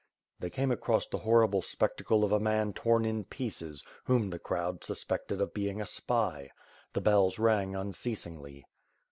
[0.39, 4.83] They came across the horrible spectacle of a man torn in pieces, whom the crowd
[4.83, 6.49] suspected of being a spy.
[6.93, 8.65] The bells rang unceasingly.